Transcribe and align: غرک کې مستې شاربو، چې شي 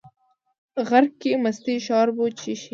غرک 0.87 1.13
کې 1.21 1.31
مستې 1.43 1.75
شاربو، 1.85 2.25
چې 2.39 2.51
شي 2.59 2.67